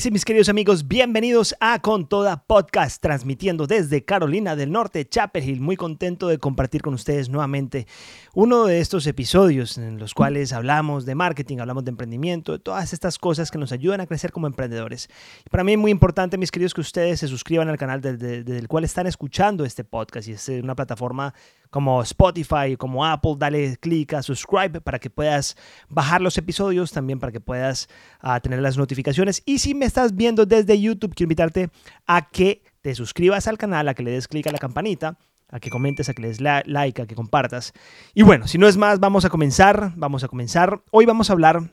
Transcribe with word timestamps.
Sí, 0.00 0.10
mis 0.10 0.24
queridos 0.24 0.48
amigos, 0.48 0.88
bienvenidos 0.88 1.54
a 1.60 1.78
Con 1.78 2.08
Toda 2.08 2.42
Podcast, 2.44 3.00
transmitiendo 3.00 3.68
desde 3.68 4.04
Carolina 4.04 4.56
del 4.56 4.72
Norte, 4.72 5.08
Chapel 5.08 5.48
Hill. 5.48 5.60
Muy 5.60 5.76
contento 5.76 6.26
de 6.26 6.38
compartir 6.38 6.82
con 6.82 6.94
ustedes 6.94 7.28
nuevamente 7.28 7.86
uno 8.34 8.64
de 8.64 8.80
estos 8.80 9.06
episodios 9.06 9.78
en 9.78 9.98
los 9.98 10.12
cuales 10.12 10.52
hablamos 10.52 11.06
de 11.06 11.14
marketing, 11.14 11.58
hablamos 11.58 11.84
de 11.84 11.90
emprendimiento, 11.90 12.50
de 12.50 12.58
todas 12.58 12.92
estas 12.92 13.18
cosas 13.18 13.52
que 13.52 13.58
nos 13.58 13.70
ayudan 13.70 14.00
a 14.00 14.06
crecer 14.06 14.32
como 14.32 14.48
emprendedores. 14.48 15.08
Y 15.46 15.48
para 15.48 15.62
mí 15.62 15.74
es 15.74 15.78
muy 15.78 15.92
importante, 15.92 16.38
mis 16.38 16.50
queridos, 16.50 16.74
que 16.74 16.80
ustedes 16.80 17.20
se 17.20 17.28
suscriban 17.28 17.68
al 17.68 17.78
canal 17.78 18.00
desde, 18.00 18.58
el 18.58 18.66
cual 18.66 18.82
están 18.82 19.06
escuchando 19.06 19.64
este 19.64 19.84
podcast. 19.84 20.26
Y 20.26 20.32
es 20.32 20.48
una 20.48 20.74
plataforma 20.74 21.32
como 21.70 22.02
Spotify, 22.02 22.76
como 22.78 23.04
Apple, 23.04 23.34
dale 23.36 23.76
clic 23.78 24.14
a 24.14 24.22
subscribe 24.22 24.80
para 24.80 25.00
que 25.00 25.10
puedas 25.10 25.56
bajar 25.88 26.20
los 26.20 26.38
episodios, 26.38 26.92
también 26.92 27.18
para 27.18 27.32
que 27.32 27.40
puedas 27.40 27.88
uh, 28.22 28.38
tener 28.40 28.60
las 28.60 28.76
notificaciones. 28.76 29.42
Y 29.44 29.58
si 29.58 29.74
me 29.74 29.83
estás 29.86 30.14
viendo 30.14 30.46
desde 30.46 30.80
YouTube, 30.80 31.14
quiero 31.14 31.26
invitarte 31.26 31.70
a 32.06 32.28
que 32.30 32.62
te 32.80 32.94
suscribas 32.94 33.48
al 33.48 33.58
canal, 33.58 33.88
a 33.88 33.94
que 33.94 34.02
le 34.02 34.10
des 34.10 34.28
clic 34.28 34.46
a 34.46 34.52
la 34.52 34.58
campanita, 34.58 35.18
a 35.48 35.60
que 35.60 35.70
comentes, 35.70 36.08
a 36.08 36.14
que 36.14 36.22
le 36.22 36.28
des 36.28 36.40
like, 36.40 37.00
a 37.00 37.06
que 37.06 37.14
compartas. 37.14 37.72
Y 38.14 38.22
bueno, 38.22 38.46
si 38.46 38.58
no 38.58 38.68
es 38.68 38.76
más, 38.76 39.00
vamos 39.00 39.24
a 39.24 39.30
comenzar, 39.30 39.92
vamos 39.96 40.24
a 40.24 40.28
comenzar. 40.28 40.82
Hoy 40.90 41.06
vamos 41.06 41.30
a 41.30 41.32
hablar 41.32 41.72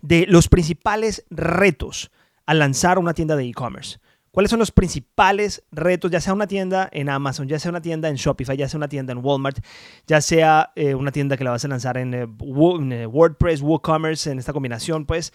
de 0.00 0.26
los 0.26 0.48
principales 0.48 1.24
retos 1.30 2.10
al 2.46 2.58
lanzar 2.58 2.98
una 2.98 3.14
tienda 3.14 3.36
de 3.36 3.46
e-commerce. 3.46 3.98
¿Cuáles 4.32 4.48
son 4.48 4.60
los 4.60 4.70
principales 4.70 5.62
retos, 5.70 6.10
ya 6.10 6.18
sea 6.18 6.32
una 6.32 6.46
tienda 6.46 6.88
en 6.90 7.10
Amazon, 7.10 7.48
ya 7.48 7.58
sea 7.58 7.70
una 7.70 7.82
tienda 7.82 8.08
en 8.08 8.14
Shopify, 8.14 8.56
ya 8.56 8.66
sea 8.66 8.78
una 8.78 8.88
tienda 8.88 9.12
en 9.12 9.18
Walmart, 9.22 9.58
ya 10.06 10.22
sea 10.22 10.72
eh, 10.74 10.94
una 10.94 11.12
tienda 11.12 11.36
que 11.36 11.44
la 11.44 11.50
vas 11.50 11.66
a 11.66 11.68
lanzar 11.68 11.98
en, 11.98 12.14
eh, 12.14 12.22
eh, 12.22 13.06
WordPress, 13.06 13.60
WooCommerce, 13.60 14.30
en 14.30 14.38
esta 14.38 14.54
combinación? 14.54 15.04
Pues 15.04 15.34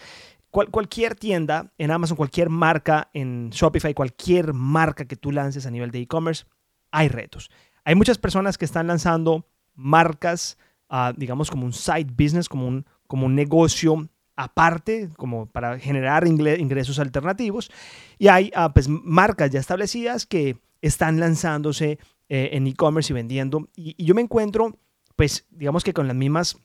cualquier 0.52 1.16
tienda 1.16 1.72
en 1.78 1.92
Amazon, 1.92 2.18
cualquier 2.18 2.50
marca 2.50 3.10
en 3.14 3.50
Shopify, 3.50 3.94
cualquier 3.94 4.54
marca 4.54 5.06
que 5.06 5.16
tú 5.16 5.32
lances 5.32 5.66
a 5.66 5.72
nivel 5.72 5.92
de 5.92 6.00
e-commerce, 6.00 6.46
hay 6.92 7.10
retos. 7.10 7.50
Hay 7.84 7.96
muchas 7.96 8.18
personas 8.18 8.58
que 8.58 8.66
están 8.66 8.88
lanzando 8.88 9.46
marcas, 9.76 10.58
ah, 10.90 11.14
digamos, 11.16 11.50
como 11.50 11.66
un 11.66 11.74
side 11.74 12.12
business, 12.18 12.50
como 12.50 12.68
un, 12.68 12.86
como 13.08 13.26
un 13.26 13.36
negocio 13.36 14.10
aparte, 14.36 15.10
como 15.18 15.48
para 15.48 15.80
generar 15.80 16.28
ingresos 16.28 17.00
alternativos. 17.00 17.72
Y 18.18 18.28
hay 18.28 18.52
ah, 18.56 18.74
pues, 18.74 18.88
marcas 18.88 19.52
ya 19.52 19.60
establecidas 19.60 20.26
que 20.26 20.58
están 20.82 21.20
lanzándose 21.20 22.00
eh, 22.30 22.50
en 22.54 22.68
e-commerce 22.68 23.12
y 23.12 23.16
vendiendo. 23.16 23.68
Y, 23.76 24.04
yo 24.04 24.14
me 24.16 24.22
encuentro, 24.22 24.78
pues, 25.16 25.46
digamos 25.50 25.84
que 25.84 25.94
con 25.94 26.08
las 26.08 26.16
mismas 26.16 26.58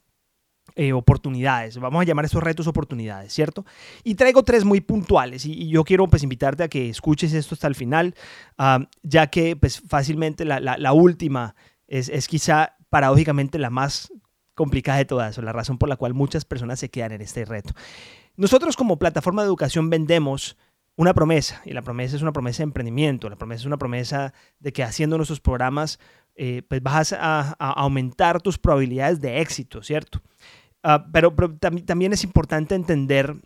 eh, 0.75 0.93
oportunidades. 0.93 1.79
Vamos 1.79 2.01
a 2.01 2.05
llamar 2.05 2.25
estos 2.25 2.43
retos 2.43 2.67
oportunidades, 2.67 3.33
¿cierto? 3.33 3.67
Y 4.05 4.15
traigo 4.15 4.43
tres 4.43 4.65
muy 4.65 4.81
puntuales 4.81 5.45
y, 5.45 5.69
yo 5.69 5.85
quiero 5.85 6.09
pues 6.09 6.23
invitarte 6.23 6.63
a 6.63 6.69
que 6.69 6.89
escuches 6.89 7.33
esto 7.35 7.55
hasta 7.55 7.67
el 7.67 7.75
final, 7.75 8.15
ah, 8.59 8.81
ya 9.03 9.27
que 9.27 9.55
pues 9.57 9.81
fácilmente 9.81 10.45
la, 10.45 10.93
última 10.93 11.55
es, 11.87 12.09
es, 12.09 12.27
quizá 12.27 12.77
paradójicamente 12.89 13.59
la 13.59 13.71
más 13.71 14.13
complicada 14.55 14.99
de 14.99 15.05
todas, 15.05 15.37
o 15.37 15.43
la 15.43 15.53
razón 15.53 15.79
por 15.79 15.89
la 15.89 15.97
cual 15.97 16.15
muchas 16.15 16.45
personas 16.45 16.79
se 16.79 16.91
quedan 16.91 17.13
en 17.13 17.21
este 17.21 17.45
reto. 17.45 17.73
Nosotros 18.37 18.77
como 18.77 18.99
plataforma 18.99 19.43
de 19.43 19.49
educación 19.49 19.91
vendemos 19.91 20.57
una 20.97 21.15
promesa, 21.15 21.63
y 21.65 21.73
la 21.73 21.83
promesa 21.83 22.17
es 22.17 22.23
una 22.23 22.33
promesa 22.33 22.59
de 22.59 22.65
emprendimiento, 22.65 23.31
la 23.31 23.37
promesa 23.37 23.61
es 23.61 23.67
una 23.67 23.79
promesa 23.79 24.35
de 24.59 24.73
que 24.73 24.83
haciendo 24.83 25.17
nuestros 25.17 25.41
programas, 25.41 25.99
eh, 26.35 26.63
pues 26.69 26.83
vas 26.83 27.13
a, 27.13 27.53
aumentar 27.59 28.41
tus 28.41 28.59
probabilidades 28.59 29.21
de 29.21 29.41
éxito, 29.41 29.83
¿cierto? 29.83 30.21
Ah, 30.83 31.07
pero, 31.13 31.35
también 31.87 32.13
es 32.13 32.25
importante 32.25 32.75
entender 32.75 33.37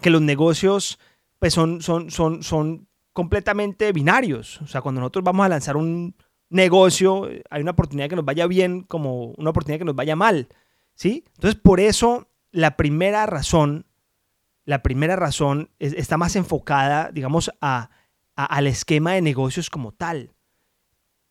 que 0.00 0.10
los 0.10 0.22
negocios 0.22 0.98
pues 1.38 1.54
son, 1.54 1.82
son, 1.82 2.10
son, 2.10 2.42
son 2.42 2.88
completamente 3.12 3.92
binarios. 3.92 4.60
O 4.62 4.66
sea, 4.66 4.80
cuando 4.80 5.00
nosotros 5.00 5.24
vamos 5.24 5.44
a 5.44 5.48
lanzar 5.48 5.76
un, 5.76 6.14
negocio, 6.54 7.28
hay 7.50 7.62
una 7.62 7.72
oportunidad 7.72 8.08
que 8.08 8.16
nos 8.16 8.24
vaya 8.24 8.46
bien 8.46 8.82
como 8.82 9.32
una 9.32 9.50
oportunidad 9.50 9.80
que 9.80 9.84
nos 9.84 9.96
vaya 9.96 10.16
mal, 10.16 10.48
¿sí? 10.94 11.24
Entonces, 11.34 11.60
por 11.60 11.80
eso 11.80 12.28
la 12.52 12.76
primera 12.76 13.26
razón, 13.26 13.86
la 14.64 14.82
primera 14.82 15.16
razón 15.16 15.70
está 15.78 16.16
más 16.16 16.36
enfocada, 16.36 17.10
digamos, 17.12 17.50
a, 17.60 17.90
al 18.36 18.66
esquema 18.66 19.12
de 19.12 19.22
negocios 19.22 19.70
como 19.70 19.92
tal. 19.92 20.33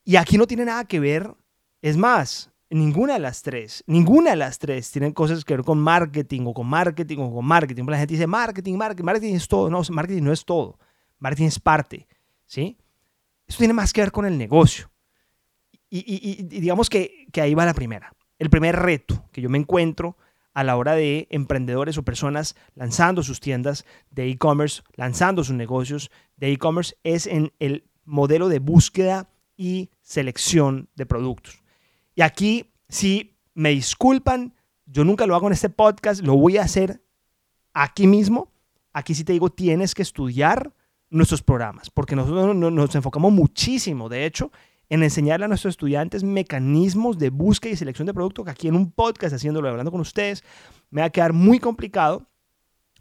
Y 0.04 0.16
aquí 0.18 0.38
no 0.38 0.48
tiene 0.48 0.66
nada 0.66 0.86
que 0.86 1.00
ver, 1.00 1.34
es 1.82 1.98
más, 1.98 2.52
ninguna 2.70 3.14
de 3.14 3.20
las 3.20 3.42
tres, 3.42 3.84
ninguna 3.88 4.32
de 4.32 4.36
las 4.36 4.60
tres 4.60 4.92
tienen 4.92 5.14
cosas 5.14 5.46
que 5.46 5.56
ver 5.56 5.66
con 5.66 5.80
marketing 5.80 6.42
o 6.46 6.54
con 6.54 6.68
marketing 6.68 7.18
o 7.20 7.34
con 7.34 7.46
marketing. 7.46 7.86
La 7.86 7.98
gente 7.98 8.14
dice 8.14 8.28
marketing, 8.28 8.76
marketing, 8.76 9.06
marketing 9.06 9.36
es 9.36 9.48
todo. 9.48 9.70
No, 9.70 9.82
marketing 9.90 10.24
no 10.24 10.34
es 10.34 10.44
todo. 10.44 10.78
Marketing 11.20 11.48
es 11.48 11.60
parte, 11.60 12.08
¿sí? 12.46 12.78
Eso 13.48 13.60
tiene 13.60 13.74
más 13.74 13.94
que 13.94 14.02
ver 14.02 14.12
con 14.12 14.26
el 14.26 14.38
negocio. 14.38 14.90
Y, 15.90 16.42
digamos 16.44 16.90
que, 16.90 17.28
ahí 17.40 17.54
va 17.54 17.66
la 17.66 17.76
primera. 17.76 18.16
El 18.40 18.50
primer 18.50 18.76
reto 18.76 19.30
que 19.32 19.42
yo 19.42 19.50
me 19.50 19.60
encuentro 19.60 20.18
a 20.56 20.64
la 20.64 20.76
hora 20.76 20.96
de 20.96 21.28
emprendedores 21.30 21.98
o 22.00 22.04
personas 22.04 22.56
lanzando 22.74 23.22
sus 23.22 23.40
tiendas 23.40 23.86
de 24.10 24.28
e-commerce, 24.28 24.82
lanzando 24.96 25.44
sus 25.44 25.56
negocios 25.56 26.10
de 26.36 26.52
e-commerce, 26.52 26.96
es 27.04 27.28
en 27.28 27.54
el 27.60 27.84
modelo 28.06 28.50
de 28.50 28.58
búsqueda 28.58 29.30
y 29.56 29.90
selección 30.02 30.90
de 30.96 31.06
productos. 31.06 31.62
Y 32.16 32.22
aquí, 32.22 32.72
si 32.90 33.36
me 33.54 33.70
disculpan, 33.70 34.54
yo 34.86 35.04
nunca 35.04 35.26
lo 35.26 35.36
hago 35.36 35.48
en 35.48 35.54
este 35.54 35.70
podcast, 35.70 36.22
lo 36.22 36.36
voy 36.36 36.58
a 36.58 36.64
hacer 36.64 37.04
aquí 37.74 38.08
mismo. 38.08 38.52
Aquí 38.92 39.16
sí 39.16 39.24
te 39.24 39.34
digo, 39.34 39.50
tienes 39.50 39.96
que 39.96 40.02
estudiar 40.02 40.74
nuestros 41.10 41.44
programas, 41.44 41.90
porque 41.90 42.16
nosotros 42.16 42.56
nos 42.56 42.96
enfocamos 42.96 43.32
muchísimo, 43.32 44.10
de 44.10 44.26
hecho, 44.26 44.52
en 44.90 45.04
enseñarle 45.04 45.46
a 45.46 45.48
nuestros 45.48 45.74
estudiantes 45.74 46.24
mecanismos 46.24 47.18
de 47.18 47.30
búsqueda 47.30 47.74
y 47.74 47.78
selección 47.78 48.06
de 48.06 48.14
producto, 48.14 48.44
que 48.44 48.52
aquí 48.52 48.68
en 48.68 48.76
un 48.76 48.92
podcast 48.92 49.36
haciéndolo, 49.36 49.70
hablando 49.70 49.92
con 49.92 50.02
ustedes, 50.02 50.44
me 50.90 51.02
va 51.02 51.08
a 51.08 51.12
quedar 51.12 51.34
muy 51.34 51.60
complicado 51.60 52.28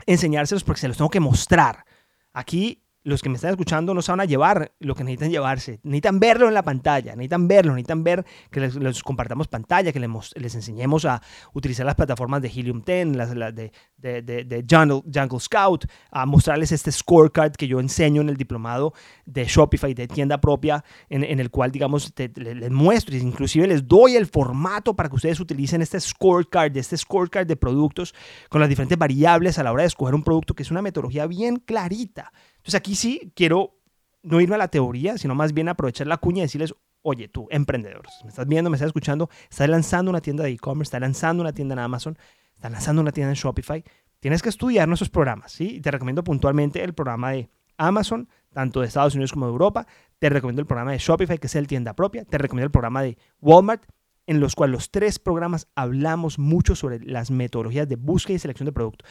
enseñárselos 0.07 0.65
porque 0.65 0.81
se 0.81 0.89
los 0.89 0.97
tengo 0.97 1.11
que 1.11 1.21
mostrar. 1.21 1.85
Aquí 2.33 2.82
los 3.05 3.21
que 3.21 3.29
me 3.29 3.37
están 3.37 3.51
escuchando 3.51 3.95
no 3.95 4.03
se 4.03 4.13
van 4.13 4.21
a 4.21 4.25
llevar 4.25 4.73
lo 4.79 4.95
que 4.95 5.03
necesitan 5.03 5.31
llevarse. 5.31 5.81
Necesitan 5.83 6.21
verlo 6.21 6.49
en 6.49 6.55
la 6.55 6.63
pantalla, 6.63 7.13
necesitan 7.13 7.49
verlo, 7.49 7.73
necesitan 7.73 8.05
ver 8.05 8.25
que 8.51 8.61
les, 8.61 9.03
compartamos 9.03 9.49
pantalla, 9.49 9.93
que 9.93 10.01
les, 10.01 10.11
les, 10.37 10.55
enseñemos 10.55 11.05
a 11.05 11.21
utilizar 11.53 11.85
las 11.85 11.97
plataformas 11.97 12.43
de 12.43 12.49
Helium 12.49 12.83
10, 12.85 13.17
las, 13.17 13.31
de, 13.31 13.73
de, 13.97 14.23
de, 14.23 14.65
Jungle, 14.69 15.41
Scout, 15.41 15.87
a 16.11 16.27
mostrarles 16.27 16.71
este 16.73 16.93
scorecard 16.93 17.53
que 17.53 17.67
yo 17.67 17.81
enseño 17.81 18.23
en 18.23 18.29
el 18.29 18.37
diplomado 18.37 18.93
de 19.27 19.45
Shopify, 19.45 19.95
de 19.95 20.07
tienda 20.07 20.41
propia, 20.41 20.85
en, 21.09 21.25
en 21.25 21.41
el 21.41 21.51
cual, 21.51 21.73
digamos, 21.73 22.13
les, 22.17 22.71
muestro, 22.71 23.17
inclusive 23.17 23.67
les 23.67 23.87
doy 23.87 24.17
el 24.17 24.27
formato 24.27 24.95
para 24.95 25.09
que 25.09 25.17
ustedes 25.17 25.41
utilicen 25.41 25.83
este 25.83 25.99
scorecard, 25.99 26.77
este 26.77 26.97
scorecard 26.97 27.47
de 27.47 27.57
productos 27.57 28.15
con 28.49 28.61
las 28.61 28.69
diferentes 28.69 28.99
variables 28.99 29.59
a 29.59 29.65
la 29.65 29.73
hora 29.73 29.83
de 29.83 29.89
escoger 29.89 30.15
un 30.15 30.23
producto, 30.23 30.55
que 30.55 30.63
es 30.63 30.71
una 30.71 30.83
metodología 30.83 31.27
bien 31.27 31.57
clarita 31.57 32.33
entonces 32.63 32.77
aquí 32.77 32.95
sí 32.95 33.33
quiero 33.35 33.75
no 34.23 34.41
irme 34.41 34.55
a 34.55 34.59
la 34.59 34.69
teoría, 34.69 35.19
sino 35.19 35.35
más 35.35 35.53
bien 35.53 35.69
aprovechar 35.69 36.07
la 36.07 36.17
cuña 36.17 36.39
y 36.39 36.43
decirles, 36.43 36.75
oye, 37.03 37.27
tú, 37.27 37.49
emprendedor, 37.51 38.07
me 38.23 38.29
estás 38.29 38.47
viendo, 38.47 38.71
me 38.71 38.77
estás 38.77 38.87
escuchando, 38.87 39.29
estás 39.51 39.69
lanzando 39.69 40.11
una 40.11 40.21
tienda 40.21 40.45
de 40.45 40.51
e-commerce, 40.51 40.89
estás 40.89 41.01
lanzando 41.01 41.43
una 41.43 41.53
tienda 41.53 41.73
en 41.73 41.81
Amazon, 41.81 42.17
estás 42.55 42.71
lanzando 42.71 43.03
una 43.03 43.11
tienda 43.11 43.31
en 43.31 43.35
Shopify, 43.35 43.83
tienes 44.21 44.41
que 44.41 44.49
estudiar 44.49 44.87
nuestros 44.87 45.11
programas, 45.11 45.51
¿sí? 45.51 45.77
Y 45.77 45.81
te 45.81 45.91
recomiendo 45.91 46.23
puntualmente 46.23 46.85
el 46.85 46.95
programa 46.95 47.33
de 47.33 47.51
Amazon, 47.77 48.29
tanto 48.53 48.81
de 48.81 48.87
Estados 48.87 49.15
Unidos 49.15 49.33
como 49.33 49.47
de 49.47 49.53
Europa, 49.53 49.89
te 50.21 50.29
recomiendo 50.29 50.61
el 50.61 50.67
programa 50.67 50.93
de 50.93 50.99
Shopify, 50.99 51.39
que 51.39 51.49
es 51.49 51.57
el 51.57 51.67
tienda 51.67 51.95
propia, 51.95 52.25
te 52.25 52.39
recomiendo 52.39 52.67
el 52.67 52.71
programa 52.71 53.03
de 53.03 53.19
Walmart, 53.41 53.83
en 54.29 54.39
los 54.39 54.55
cuales 54.55 54.73
los 54.73 54.91
tres 54.93 55.19
programas 55.19 55.67
hablamos 55.75 56.39
mucho 56.39 56.77
sobre 56.77 57.01
las 57.01 57.33
metodologías 57.33 57.89
de 57.89 57.97
búsqueda 57.97 58.37
y 58.37 58.39
selección 58.39 58.67
de 58.67 58.73
producto. 58.73 59.05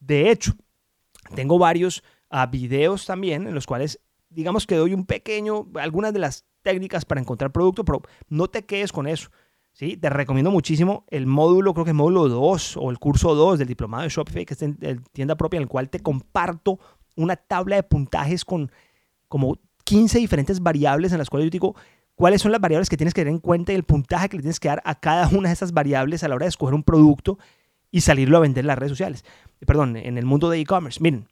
De 0.00 0.30
hecho, 0.30 0.54
tengo 1.34 1.58
varios 1.58 2.02
a 2.34 2.46
videos 2.46 3.06
también 3.06 3.46
en 3.46 3.54
los 3.54 3.64
cuales 3.64 4.00
digamos 4.28 4.66
que 4.66 4.74
doy 4.74 4.92
un 4.92 5.06
pequeño, 5.06 5.68
algunas 5.76 6.12
de 6.12 6.18
las 6.18 6.44
técnicas 6.62 7.04
para 7.04 7.20
encontrar 7.20 7.52
producto, 7.52 7.84
pero 7.84 8.02
no 8.28 8.48
te 8.48 8.64
quedes 8.64 8.90
con 8.90 9.06
eso. 9.06 9.30
¿sí? 9.72 9.96
Te 9.96 10.10
recomiendo 10.10 10.50
muchísimo 10.50 11.04
el 11.10 11.26
módulo, 11.28 11.72
creo 11.74 11.84
que 11.84 11.92
el 11.92 11.96
módulo 11.96 12.28
2 12.28 12.76
o 12.78 12.90
el 12.90 12.98
curso 12.98 13.36
2 13.36 13.60
del 13.60 13.68
diplomado 13.68 14.02
de 14.02 14.08
Shopify, 14.08 14.44
que 14.44 14.54
es 14.54 14.62
en, 14.62 14.76
tienda 15.12 15.36
propia, 15.36 15.58
en 15.58 15.62
el 15.62 15.68
cual 15.68 15.88
te 15.88 16.00
comparto 16.00 16.80
una 17.14 17.36
tabla 17.36 17.76
de 17.76 17.84
puntajes 17.84 18.44
con 18.44 18.72
como 19.28 19.60
15 19.84 20.18
diferentes 20.18 20.58
variables 20.58 21.12
en 21.12 21.18
las 21.18 21.30
cuales 21.30 21.46
yo 21.46 21.50
digo 21.50 21.76
cuáles 22.16 22.42
son 22.42 22.50
las 22.50 22.60
variables 22.60 22.88
que 22.88 22.96
tienes 22.96 23.14
que 23.14 23.20
tener 23.20 23.34
en 23.34 23.38
cuenta 23.38 23.70
y 23.70 23.76
el 23.76 23.84
puntaje 23.84 24.28
que 24.28 24.38
le 24.38 24.42
tienes 24.42 24.58
que 24.58 24.66
dar 24.66 24.82
a 24.84 24.98
cada 24.98 25.28
una 25.28 25.50
de 25.50 25.52
esas 25.52 25.72
variables 25.72 26.24
a 26.24 26.28
la 26.28 26.34
hora 26.34 26.46
de 26.46 26.50
escoger 26.50 26.74
un 26.74 26.82
producto 26.82 27.38
y 27.92 28.00
salirlo 28.00 28.38
a 28.38 28.40
vender 28.40 28.62
en 28.62 28.66
las 28.66 28.78
redes 28.78 28.90
sociales. 28.90 29.24
Perdón, 29.64 29.96
en 29.96 30.18
el 30.18 30.26
mundo 30.26 30.50
de 30.50 30.58
e-commerce. 30.58 31.00
Miren, 31.00 31.28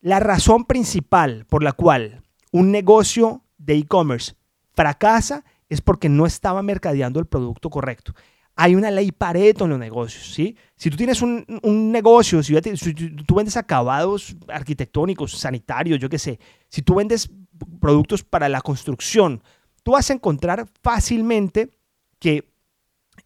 la 0.00 0.18
razón 0.20 0.64
principal 0.64 1.44
por 1.48 1.62
la 1.62 1.72
cual 1.72 2.22
un 2.52 2.70
negocio 2.70 3.44
de 3.58 3.74
e-commerce 3.74 4.34
fracasa 4.72 5.44
es 5.68 5.80
porque 5.80 6.08
no 6.08 6.26
estaba 6.26 6.62
mercadeando 6.62 7.20
el 7.20 7.26
producto 7.26 7.70
correcto. 7.70 8.14
hay 8.56 8.74
una 8.74 8.90
ley 8.90 9.12
Pareto 9.12 9.64
en 9.64 9.70
los 9.70 9.78
negocios, 9.78 10.34
¿sí? 10.34 10.56
Si 10.76 10.90
tú 10.90 10.96
tienes 10.96 11.22
un, 11.22 11.44
negocio, 11.92 12.42
si, 12.42 12.54
tú 13.26 13.34
vendes 13.34 13.56
acabados 13.56 14.36
arquitectónicos, 14.48 15.32
sanitarios, 15.32 15.98
yo 15.98 16.08
qué 16.08 16.18
sé, 16.18 16.38
si 16.68 16.82
tú 16.82 16.96
vendes 16.96 17.30
productos 17.80 18.22
para 18.22 18.48
la 18.48 18.60
construcción, 18.60 19.42
tú 19.82 19.92
vas 19.92 20.10
a 20.10 20.14
encontrar 20.14 20.66
fácilmente 20.82 21.70
que 22.18 22.49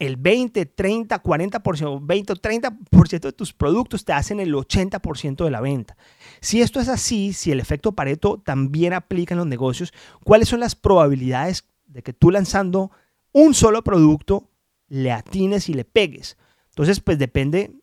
el 0.05 0.17
20, 0.17 0.67
30, 0.67 1.23
40%, 1.23 2.01
20 2.03 2.33
o 2.33 2.37
30% 2.37 3.21
de 3.21 3.33
tus 3.33 3.53
productos 3.53 4.05
te 4.05 4.13
hacen 4.13 4.41
el 4.41 4.55
80% 4.55 5.45
de 5.45 5.51
la 5.51 5.61
venta. 5.61 5.97
Si 6.41 6.63
esto 6.63 6.81
es 6.81 6.89
así, 6.89 7.33
si 7.33 7.53
el 7.53 7.61
efecto 7.61 7.93
Pareto 7.93 8.39
también 8.39 8.93
aplica 8.93 9.35
en 9.35 9.39
los 9.39 9.47
negocios, 9.47 9.93
¿cuáles 10.25 10.49
son 10.49 10.61
las 10.61 10.75
probabilidades 10.75 11.65
de 11.87 12.03
que 12.03 12.13
tú 12.13 12.31
lanzando 12.31 12.91
un 13.33 13.53
solo 13.53 13.83
producto 13.83 14.51
le 14.89 15.13
atines 15.13 15.69
y 15.69 15.75
le 15.75 15.85
pegues. 15.85 16.39
Entonces, 16.71 17.01
pues 17.01 17.19
depende 17.19 17.75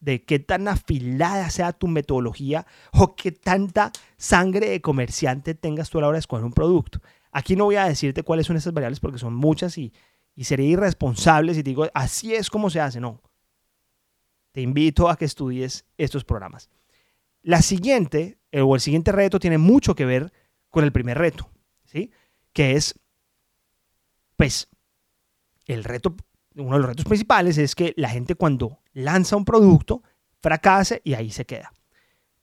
de 0.00 0.24
qué 0.24 0.38
tan 0.38 0.68
afilada 0.68 1.48
sea 1.50 1.72
tu 1.72 1.88
metodología 1.88 2.66
o 2.92 3.16
qué 3.16 3.32
tanta 3.32 3.92
sangre 4.16 4.68
de 4.68 4.80
comerciante 4.80 5.54
tengas 5.54 5.90
tú 5.90 5.98
a 5.98 6.00
la 6.02 6.08
hora 6.08 6.16
de 6.16 6.20
escoger 6.20 6.44
un 6.44 6.52
producto. 6.52 7.00
Aquí 7.32 7.56
no 7.56 7.64
voy 7.64 7.76
a 7.76 7.86
decirte 7.86 8.22
cuáles 8.22 8.46
son 8.46 8.56
esas 8.56 8.72
variables 8.72 9.00
porque 9.00 9.18
son 9.18 9.34
muchas 9.34 9.78
y, 9.78 9.92
y 10.36 10.44
sería 10.44 10.68
irresponsable 10.68 11.54
si 11.54 11.64
te 11.64 11.70
digo, 11.70 11.88
así 11.94 12.34
es 12.34 12.50
como 12.50 12.70
se 12.70 12.80
hace. 12.80 13.00
No. 13.00 13.20
Te 14.52 14.60
invito 14.60 15.08
a 15.08 15.16
que 15.16 15.24
estudies 15.24 15.84
estos 15.98 16.24
programas. 16.24 16.70
La 17.42 17.62
siguiente, 17.62 18.38
eh, 18.52 18.60
o 18.60 18.74
el 18.74 18.80
siguiente 18.80 19.10
reto, 19.10 19.40
tiene 19.40 19.58
mucho 19.58 19.96
que 19.96 20.04
ver 20.04 20.32
con 20.70 20.84
el 20.84 20.92
primer 20.92 21.18
reto, 21.18 21.50
¿sí? 21.84 22.12
Que 22.52 22.72
es, 22.72 22.98
pues, 24.36 24.68
el 25.66 25.82
reto 25.82 26.14
uno 26.62 26.76
de 26.76 26.80
los 26.80 26.88
retos 26.88 27.04
principales 27.04 27.58
es 27.58 27.74
que 27.74 27.92
la 27.96 28.08
gente 28.08 28.34
cuando 28.34 28.78
lanza 28.92 29.36
un 29.36 29.44
producto 29.44 30.02
fracase 30.38 31.00
y 31.04 31.14
ahí 31.14 31.30
se 31.30 31.44
queda. 31.44 31.72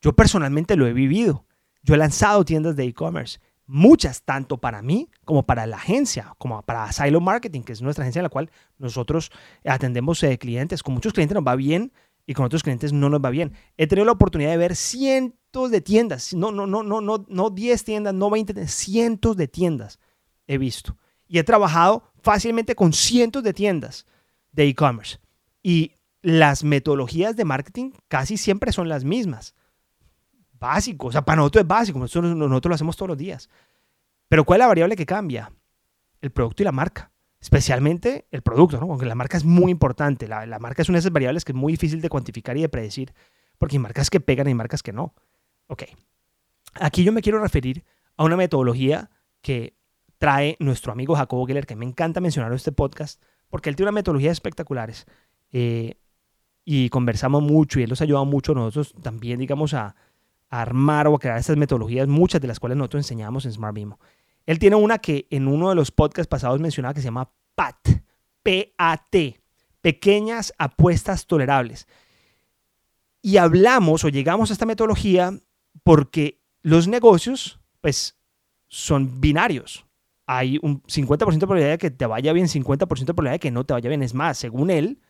Yo 0.00 0.14
personalmente 0.14 0.76
lo 0.76 0.86
he 0.86 0.92
vivido. 0.92 1.46
Yo 1.82 1.94
he 1.94 1.98
lanzado 1.98 2.44
tiendas 2.44 2.76
de 2.76 2.84
e-commerce, 2.84 3.40
muchas, 3.66 4.22
tanto 4.22 4.58
para 4.58 4.82
mí 4.82 5.08
como 5.24 5.44
para 5.44 5.66
la 5.66 5.76
agencia, 5.76 6.34
como 6.38 6.62
para 6.62 6.90
Silo 6.92 7.20
Marketing, 7.20 7.62
que 7.62 7.72
es 7.72 7.82
nuestra 7.82 8.02
agencia 8.02 8.20
en 8.20 8.24
la 8.24 8.28
cual 8.28 8.50
nosotros 8.78 9.30
atendemos 9.64 10.22
eh, 10.22 10.38
clientes. 10.38 10.82
Con 10.82 10.94
muchos 10.94 11.12
clientes 11.12 11.34
nos 11.34 11.44
va 11.46 11.56
bien 11.56 11.92
y 12.26 12.34
con 12.34 12.46
otros 12.46 12.62
clientes 12.62 12.92
no 12.92 13.08
nos 13.08 13.20
va 13.20 13.30
bien. 13.30 13.52
He 13.76 13.86
tenido 13.86 14.06
la 14.06 14.12
oportunidad 14.12 14.50
de 14.50 14.56
ver 14.56 14.76
cientos 14.76 15.70
de 15.70 15.80
tiendas, 15.80 16.34
no, 16.34 16.50
no, 16.52 16.66
no, 16.66 16.82
no, 16.82 17.00
no, 17.00 17.24
no 17.28 17.50
10 17.50 17.84
tiendas, 17.84 18.14
no 18.14 18.30
20, 18.30 18.66
cientos 18.66 19.36
de 19.36 19.48
tiendas 19.48 19.98
he 20.46 20.58
visto. 20.58 20.96
Y 21.26 21.38
he 21.38 21.44
trabajado 21.44 22.12
fácilmente 22.22 22.74
con 22.74 22.92
cientos 22.92 23.42
de 23.42 23.54
tiendas 23.54 24.06
de 24.52 24.68
e-commerce. 24.68 25.18
Y 25.62 25.92
las 26.22 26.64
metodologías 26.64 27.36
de 27.36 27.44
marketing 27.44 27.92
casi 28.08 28.36
siempre 28.36 28.72
son 28.72 28.88
las 28.88 29.04
mismas. 29.04 29.54
Básico, 30.64 31.08
o 31.08 31.12
sea, 31.12 31.22
para 31.22 31.36
nosotros 31.36 31.60
es 31.60 31.68
básico, 31.68 31.98
nosotros, 31.98 32.34
nosotros 32.34 32.70
lo 32.70 32.74
hacemos 32.74 32.96
todos 32.96 33.10
los 33.10 33.18
días. 33.18 33.50
Pero 34.28 34.44
¿cuál 34.44 34.58
es 34.58 34.60
la 34.60 34.68
variable 34.68 34.96
que 34.96 35.04
cambia? 35.04 35.52
El 36.22 36.30
producto 36.30 36.62
y 36.62 36.64
la 36.64 36.72
marca. 36.72 37.12
Especialmente 37.38 38.26
el 38.30 38.40
producto, 38.40 38.80
¿no? 38.80 38.86
Porque 38.86 39.04
la 39.04 39.14
marca 39.14 39.36
es 39.36 39.44
muy 39.44 39.70
importante. 39.70 40.26
La, 40.26 40.46
la 40.46 40.58
marca 40.58 40.80
es 40.80 40.88
una 40.88 40.96
de 40.96 41.00
esas 41.00 41.12
variables 41.12 41.44
que 41.44 41.52
es 41.52 41.56
muy 41.56 41.74
difícil 41.74 42.00
de 42.00 42.08
cuantificar 42.08 42.56
y 42.56 42.62
de 42.62 42.70
predecir. 42.70 43.12
Porque 43.58 43.76
hay 43.76 43.80
marcas 43.80 44.08
que 44.08 44.20
pegan 44.20 44.48
y 44.48 44.54
marcas 44.54 44.82
que 44.82 44.94
no. 44.94 45.14
Ok. 45.66 45.82
Aquí 46.80 47.04
yo 47.04 47.12
me 47.12 47.20
quiero 47.20 47.40
referir 47.40 47.84
a 48.16 48.24
una 48.24 48.38
metodología 48.38 49.10
que 49.42 49.76
trae 50.16 50.56
nuestro 50.60 50.92
amigo 50.92 51.14
Jacobo 51.14 51.46
Geller, 51.46 51.66
que 51.66 51.76
me 51.76 51.84
encanta 51.84 52.22
mencionar 52.22 52.50
en 52.52 52.56
este 52.56 52.72
podcast, 52.72 53.22
porque 53.50 53.68
él 53.68 53.76
tiene 53.76 53.90
una 53.90 53.96
metodología 53.96 54.32
espectaculares. 54.32 55.04
Eh, 55.52 55.98
y 56.64 56.88
conversamos 56.88 57.42
mucho 57.42 57.78
y 57.78 57.82
él 57.82 57.90
nos 57.90 58.00
ha 58.00 58.04
ayudado 58.04 58.24
mucho 58.24 58.54
nosotros 58.54 58.94
también, 59.02 59.38
digamos, 59.38 59.74
a, 59.74 59.94
armar 60.50 61.06
o 61.06 61.14
a 61.14 61.18
crear 61.18 61.38
estas 61.38 61.56
metodologías, 61.56 62.08
muchas 62.08 62.40
de 62.40 62.48
las 62.48 62.60
cuales 62.60 62.78
nosotros 62.78 63.04
enseñamos 63.04 63.44
en 63.44 63.52
Smart 63.52 63.74
Bimo. 63.74 63.98
Él 64.46 64.58
tiene 64.58 64.76
una 64.76 64.98
que 64.98 65.26
en 65.30 65.48
uno 65.48 65.70
de 65.70 65.74
los 65.74 65.90
podcasts 65.90 66.28
pasados 66.28 66.60
mencionaba 66.60 66.94
que 66.94 67.00
se 67.00 67.06
llama 67.06 67.30
PAT, 67.54 67.88
P-A-T, 68.42 69.40
Pequeñas 69.80 70.52
Apuestas 70.58 71.26
Tolerables. 71.26 71.86
Y 73.22 73.38
hablamos 73.38 74.04
o 74.04 74.08
llegamos 74.08 74.50
a 74.50 74.52
esta 74.52 74.66
metodología 74.66 75.32
porque 75.82 76.40
los 76.62 76.88
negocios, 76.88 77.58
pues, 77.80 78.16
son 78.68 79.20
binarios 79.20 79.86
hay 80.26 80.58
un 80.62 80.82
50% 80.82 81.38
de 81.38 81.46
probabilidad 81.46 81.70
de 81.72 81.78
que 81.78 81.90
te 81.90 82.06
vaya 82.06 82.32
bien, 82.32 82.48
50% 82.48 83.12
de 83.12 83.14
probabilidad 83.14 83.34
de 83.34 83.38
que 83.40 83.50
no 83.50 83.64
te 83.64 83.74
vaya 83.74 83.88
bien. 83.88 84.02
Es 84.02 84.14
más, 84.14 84.38
según 84.38 84.70
él, 84.70 85.00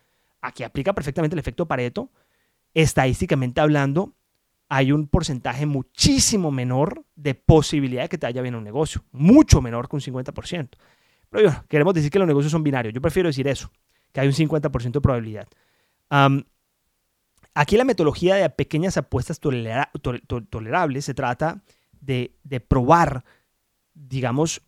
aquí 0.41 0.63
aplica 0.63 0.93
perfectamente 0.93 1.35
el 1.35 1.39
efecto 1.39 1.67
Pareto, 1.67 2.11
estadísticamente 2.73 3.61
hablando, 3.61 4.13
hay 4.69 4.91
un 4.91 5.07
porcentaje 5.07 5.65
muchísimo 5.65 6.51
menor 6.51 7.05
de 7.15 7.35
posibilidad 7.35 8.03
de 8.03 8.09
que 8.09 8.17
te 8.17 8.25
vaya 8.25 8.41
bien 8.41 8.55
un 8.55 8.63
negocio, 8.63 9.03
mucho 9.11 9.61
menor 9.61 9.87
que 9.87 9.95
un 9.95 10.01
50%. 10.01 10.69
Pero 11.29 11.43
yo, 11.49 11.65
queremos 11.67 11.93
decir 11.93 12.09
que 12.09 12.19
los 12.19 12.27
negocios 12.27 12.51
son 12.51 12.63
binarios. 12.63 12.93
Yo 12.93 13.01
prefiero 13.01 13.29
decir 13.29 13.47
eso, 13.47 13.71
que 14.11 14.21
hay 14.21 14.27
un 14.27 14.33
50% 14.33 14.91
de 14.91 15.01
probabilidad. 15.01 15.47
aquí 17.53 17.77
la 17.77 17.83
metodología 17.83 18.35
de 18.35 18.49
pequeñas 18.49 18.97
apuestas 18.97 19.39
tolerables 19.39 21.05
se 21.05 21.13
trata 21.13 21.63
de, 21.99 22.35
de 22.43 22.59
probar, 22.59 23.23
digamos, 23.93 24.61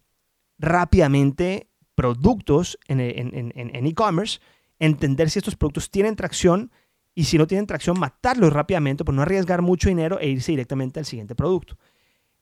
rápidamente 0.59 1.69
productos 1.95 2.77
en 2.87 2.99
e-commerce, 2.99 4.39
entender 4.79 5.29
si 5.29 5.39
estos 5.39 5.55
productos 5.55 5.89
tienen 5.89 6.15
tracción 6.15 6.71
y 7.17 7.23
si 7.23 7.39
no 7.39 7.47
tienen 7.47 7.65
tracción, 7.65 7.99
matarlos 7.99 8.53
rápidamente 8.53 9.03
por 9.03 9.15
no 9.15 9.23
arriesgar 9.23 9.63
mucho 9.63 9.89
dinero 9.89 10.19
e 10.19 10.27
irse 10.27 10.51
directamente 10.51 10.99
al 10.99 11.05
siguiente 11.07 11.33
producto. 11.33 11.75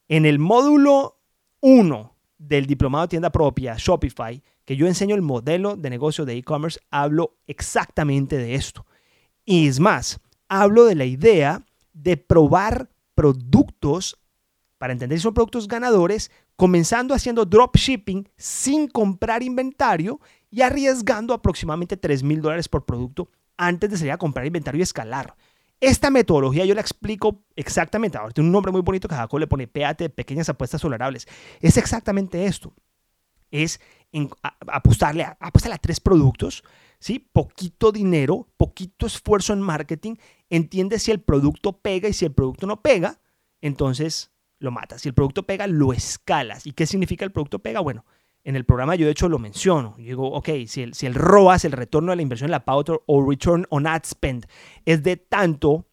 En 0.06 0.26
el 0.26 0.38
módulo 0.38 1.18
1 1.60 2.14
del 2.36 2.66
diplomado 2.66 3.06
de 3.06 3.08
tienda 3.08 3.32
propia, 3.32 3.76
Shopify, 3.78 4.42
que 4.66 4.76
yo 4.76 4.86
enseño 4.86 5.14
el 5.14 5.22
modelo 5.22 5.76
de 5.76 5.88
negocio 5.88 6.26
de 6.26 6.36
e-commerce, 6.36 6.78
hablo 6.90 7.38
exactamente 7.46 8.36
de 8.36 8.54
esto. 8.54 8.84
Y 9.46 9.66
es 9.66 9.80
más, 9.80 10.20
hablo 10.46 10.84
de 10.84 10.94
la 10.94 11.06
idea 11.06 11.64
de 11.94 12.18
probar 12.18 12.90
productos 13.14 14.18
para 14.76 14.92
entender 14.92 15.18
si 15.18 15.22
son 15.22 15.32
productos 15.32 15.68
ganadores 15.68 16.30
comenzando 16.54 17.14
haciendo 17.14 17.46
dropshipping 17.46 18.28
sin 18.36 18.88
comprar 18.88 19.42
inventario 19.42 20.20
y 20.50 20.60
arriesgando 20.60 21.32
aproximadamente 21.32 21.96
3 21.96 22.22
mil 22.22 22.42
dólares 22.42 22.68
por 22.68 22.84
producto 22.84 23.30
antes 23.56 23.90
de 23.90 23.96
salir 23.96 24.12
a 24.12 24.18
comprar 24.18 24.46
inventario 24.46 24.78
y 24.78 24.82
escalar. 24.82 25.34
Esta 25.80 26.10
metodología 26.10 26.64
yo 26.64 26.74
la 26.74 26.80
explico 26.80 27.44
exactamente. 27.54 28.16
Ahora 28.16 28.32
tiene 28.32 28.48
un 28.48 28.52
nombre 28.52 28.72
muy 28.72 28.80
bonito 28.80 29.08
que 29.08 29.14
Jacob 29.14 29.40
le 29.40 29.46
pone 29.46 29.68
PAT, 29.68 30.08
pequeñas 30.14 30.48
apuestas 30.48 30.80
tolerables. 30.80 31.28
Es 31.60 31.76
exactamente 31.76 32.46
esto. 32.46 32.74
Es 33.50 33.80
apostarle, 34.66 35.24
a, 35.24 35.36
apostarle 35.38 35.74
a 35.74 35.78
tres 35.78 36.00
productos, 36.00 36.64
¿sí? 36.98 37.18
poquito 37.18 37.92
dinero, 37.92 38.48
poquito 38.56 39.06
esfuerzo 39.06 39.52
en 39.52 39.60
marketing. 39.60 40.16
Entiende 40.48 40.98
si 40.98 41.10
el 41.10 41.20
producto 41.20 41.78
pega 41.78 42.08
y 42.08 42.14
si 42.14 42.24
el 42.24 42.32
producto 42.32 42.66
no 42.66 42.80
pega. 42.80 43.20
Entonces 43.60 44.30
lo 44.58 44.70
matas. 44.70 45.02
Si 45.02 45.08
el 45.08 45.14
producto 45.14 45.44
pega, 45.44 45.66
lo 45.66 45.92
escalas. 45.92 46.66
¿Y 46.66 46.72
qué 46.72 46.86
significa 46.86 47.24
el 47.24 47.32
producto 47.32 47.58
pega? 47.58 47.80
Bueno, 47.80 48.06
en 48.46 48.54
el 48.54 48.64
programa 48.64 48.94
yo 48.94 49.06
de 49.06 49.12
hecho 49.12 49.28
lo 49.28 49.40
menciono. 49.40 49.96
Yo 49.98 50.04
digo, 50.04 50.32
ok, 50.32 50.48
si 50.68 50.82
el, 50.82 50.94
si 50.94 51.06
el 51.06 51.14
ROAS, 51.14 51.64
el 51.64 51.72
retorno 51.72 52.12
de 52.12 52.16
la 52.16 52.22
inversión, 52.22 52.48
la 52.52 52.64
pauta 52.64 52.92
o 53.06 53.28
return 53.28 53.66
on 53.70 53.88
ad 53.88 54.02
spend, 54.04 54.46
es 54.84 55.02
de 55.02 55.16
tanto 55.16 55.88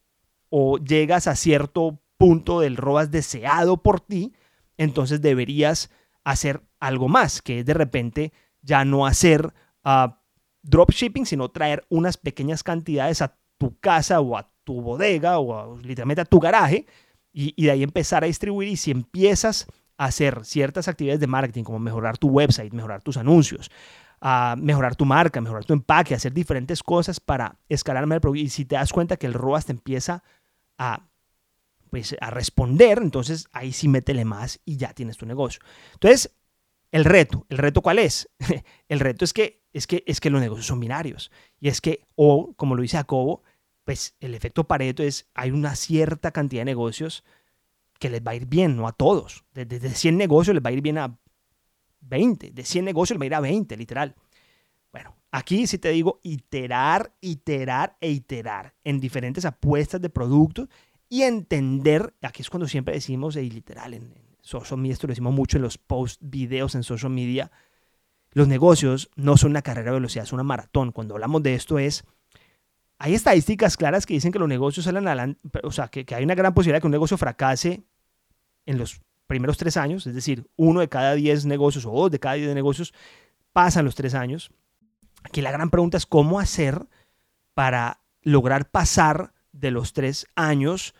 o 0.50 0.78
llegas 0.78 1.26
a 1.26 1.36
cierto 1.36 2.00
punto 2.16 2.60
del 2.60 2.78
ROAS 2.78 3.10
deseado 3.10 3.82
por 3.82 4.02
ti, 4.02 4.34
entonces 4.78 5.20
deberías 5.20 5.90
hacer 6.24 6.62
algo 6.80 7.08
más, 7.08 7.42
que 7.42 7.60
es 7.60 7.66
de 7.66 7.74
repente 7.74 8.32
ya 8.62 8.86
no 8.86 9.08
hacer 9.08 9.52
uh, 9.84 10.14
dropshipping, 10.62 11.26
sino 11.26 11.50
traer 11.50 11.84
unas 11.90 12.18
pequeñas 12.18 12.62
cantidades 12.62 13.24
a 13.24 13.36
tu 13.58 13.80
casa 13.80 14.22
o 14.22 14.38
a 14.38 14.54
tu 14.64 14.80
bodega 14.80 15.40
o 15.40 15.76
literalmente 15.80 16.22
a 16.22 16.26
tu 16.26 16.40
garaje 16.40 16.86
y, 17.32 17.64
de 17.64 17.72
ahí 17.72 17.82
empezar 17.82 18.24
a 18.24 18.28
distribuir 18.28 18.70
y 18.70 18.78
si 18.78 18.92
empiezas 18.92 19.66
a 19.66 19.74
hacer 20.06 20.46
ciertas 20.46 20.88
actividades 20.88 21.20
de 21.20 21.28
marketing 21.28 21.64
como 21.64 21.80
mejorar 21.80 22.18
tu 22.18 22.30
website, 22.30 22.74
mejorar 22.74 23.02
tus 23.02 23.18
anuncios, 23.18 23.72
a 24.22 24.56
mejorar 24.58 24.96
tu 24.96 25.06
marca, 25.06 25.42
mejorar 25.42 25.66
tu 25.66 25.74
empaque, 25.74 26.16
hacer 26.16 26.34
diferentes 26.34 26.82
cosas 26.82 27.20
para 27.20 27.58
escalar 27.70 28.04
el 28.04 28.22
producto 28.22 28.36
y 28.36 28.50
si 28.50 28.66
te 28.66 28.76
das 28.76 28.94
cuenta 28.94 29.18
que 29.18 29.28
el 29.28 29.34
ROAS 29.34 29.66
te 29.66 29.72
empieza 29.74 30.24
a 30.78 31.08
pues 31.90 32.16
a 32.22 32.32
responder, 32.32 32.98
entonces 33.04 33.48
ahí 33.52 33.72
sí 33.72 33.88
métele 33.88 34.26
más 34.26 34.60
y 34.66 34.78
ya 34.78 34.94
tienes 34.94 35.16
tu 35.18 35.28
negocio. 35.28 35.62
Entonces, 35.94 36.34
el 36.92 37.06
reto, 37.06 37.46
¿el 37.50 37.60
reto 37.60 37.82
cuál 37.82 38.00
es? 38.00 38.30
el 38.88 39.00
reto 39.00 39.24
es 39.26 39.32
que, 39.32 39.62
es, 39.74 39.86
que, 39.86 40.04
es 40.08 40.20
que 40.20 40.32
los 40.32 40.42
negocios 40.42 40.66
son 40.66 40.80
binarios. 40.80 41.32
Y 41.60 41.68
es 41.68 41.82
que, 41.82 42.08
o 42.16 42.54
como 42.56 42.76
lo 42.76 42.82
dice 42.82 42.98
Jacobo, 42.98 43.44
pues 43.84 44.16
el 44.22 44.34
efecto 44.34 44.64
Pareto 44.64 45.04
es, 45.04 45.30
hay 45.36 45.52
una 45.52 45.76
cierta 45.76 46.32
cantidad 46.32 46.62
de 46.62 46.66
negocios 46.66 47.24
que 48.04 48.10
les 48.10 48.22
va 48.22 48.32
a 48.32 48.36
ir 48.36 48.48
bien, 48.48 48.76
no 48.76 48.86
a 48.86 48.92
todos. 48.92 49.46
De, 49.54 49.66
100 49.80 50.18
negocios 50.18 50.54
les 50.54 50.62
va 50.62 50.72
a 50.72 50.74
ir 50.74 50.82
bien 50.82 50.98
a 50.98 51.18
20, 52.02 52.52
de 52.52 52.66
100 52.66 52.84
negocios 52.84 53.16
les 53.16 53.22
va 53.22 53.24
a 53.24 53.28
ir 53.28 53.36
a 53.36 53.40
20, 53.40 53.78
literal. 53.78 54.14
Bueno, 54.92 55.16
aquí 55.32 55.66
sí 55.68 55.78
te 55.78 55.88
digo 55.92 56.20
iterar, 56.22 57.16
iterar 57.22 57.96
e 58.02 58.12
iterar 58.12 58.76
en 58.84 59.00
diferentes 59.00 59.46
apuestas 59.46 60.02
de 60.02 60.10
productos 60.10 60.68
y 61.08 61.22
entender, 61.22 62.14
aquí 62.22 62.42
es 62.42 62.50
cuando 62.50 62.68
siempre 62.68 62.94
decimos, 62.94 63.38
y 63.38 63.50
literal, 63.50 63.94
en, 63.94 64.04
en 64.04 64.38
social 64.42 64.78
media, 64.82 64.94
esto 64.96 65.08
lo 65.08 65.14
decimos 65.14 65.34
mucho 65.34 65.56
en 65.56 65.64
los 65.64 65.78
post 65.78 66.20
videos 66.22 66.76
en 66.76 66.84
social 66.84 67.10
media, 67.10 67.52
los 68.32 68.50
negocios 68.50 69.12
no 69.16 69.38
son 69.38 69.52
una 69.52 69.62
carrera 69.62 69.92
de 69.92 70.00
velocidad, 70.00 70.26
es 70.26 70.34
una 70.34 70.44
maratón. 70.44 70.92
Cuando 70.92 71.14
hablamos 71.14 71.42
de 71.42 71.56
esto 71.56 71.80
es, 71.80 72.04
hay 72.98 73.14
estadísticas 73.14 73.78
claras 73.78 74.06
que 74.06 74.16
dicen 74.16 74.34
que 74.34 74.40
los 74.40 74.50
negocios 74.50 74.84
salen 74.84 75.08
adelante, 75.08 75.40
o 75.64 75.72
sea, 75.72 75.88
que, 75.88 76.04
que 76.04 76.16
hay 76.16 76.26
una 76.26 76.36
gran 76.36 76.54
posibilidad 76.54 76.80
de 76.80 76.82
que 76.82 76.88
un 76.88 76.92
negocio 76.92 77.18
fracase 77.18 77.86
en 78.66 78.78
los 78.78 79.02
primeros 79.28 79.58
tres 79.58 79.78
años, 79.78 80.06
es 80.06 80.16
decir, 80.16 80.48
uno 80.56 80.80
de 80.80 80.90
cada 80.90 81.16
diez 81.16 81.46
negocios 81.46 81.86
o 81.86 81.92
dos 81.92 82.12
de 82.12 82.20
cada 82.20 82.36
diez 82.36 82.54
negocios 82.54 82.94
pasan 83.52 83.86
los 83.86 83.96
tres 83.96 84.14
años. 84.14 84.52
Aquí 85.24 85.42
la 85.42 85.52
gran 85.52 85.70
pregunta 85.70 85.98
es 85.98 86.06
cómo 86.06 86.40
hacer 86.40 86.88
para 87.54 88.02
lograr 88.22 88.70
pasar 88.70 89.34
de 89.52 89.72
los 89.72 89.94
tres 89.94 90.28
años 90.36 90.94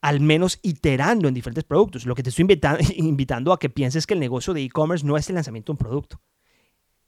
al 0.00 0.20
menos 0.20 0.60
iterando 0.62 1.28
en 1.28 1.34
diferentes 1.34 1.64
productos. 1.64 2.06
Lo 2.06 2.14
que 2.14 2.22
te 2.22 2.30
estoy 2.30 2.46
invitando, 2.96 3.52
a 3.52 3.58
que 3.58 3.68
pienses 3.68 4.06
que 4.06 4.14
el 4.14 4.20
negocio 4.20 4.54
de 4.54 4.62
e-commerce 4.62 5.04
no 5.04 5.16
es 5.16 5.28
el 5.28 5.34
lanzamiento 5.34 5.72
de 5.72 5.74
un 5.74 5.78
producto. 5.78 6.20